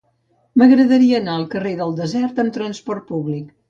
M'agradaria 0.61 1.21
anar 1.23 1.37
al 1.41 1.47
carrer 1.53 1.77
del 1.85 1.97
Desert 2.03 2.45
amb 2.47 2.61
trasport 2.61 3.11
públic. 3.17 3.59